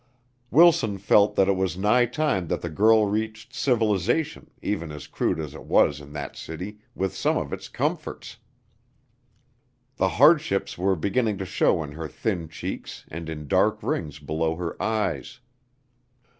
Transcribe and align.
Wilson 0.49 0.97
felt 0.97 1.35
that 1.35 1.47
it 1.47 1.55
was 1.55 1.75
high 1.75 2.07
time 2.07 2.47
that 2.47 2.61
the 2.61 2.71
girl 2.71 3.05
reached 3.05 3.53
civilization 3.53 4.49
even 4.59 4.91
as 4.91 5.05
crude 5.05 5.39
as 5.39 5.53
it 5.53 5.63
was 5.65 6.01
in 6.01 6.11
that 6.13 6.35
city, 6.35 6.79
with 6.95 7.15
some 7.15 7.37
of 7.37 7.53
its 7.53 7.69
comforts. 7.69 8.37
The 9.97 10.09
hardships 10.09 10.75
were 10.75 10.95
beginning 10.95 11.37
to 11.37 11.45
show 11.45 11.83
in 11.83 11.91
her 11.91 12.07
thin 12.07 12.49
cheeks 12.49 13.05
and 13.09 13.29
in 13.29 13.47
dark 13.47 13.83
rings 13.83 14.17
below 14.17 14.55
her 14.55 14.75
eyes. 14.81 15.39